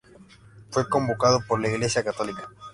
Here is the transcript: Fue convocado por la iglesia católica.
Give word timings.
Fue 0.71 0.89
convocado 0.89 1.41
por 1.47 1.61
la 1.61 1.69
iglesia 1.69 2.03
católica. 2.03 2.49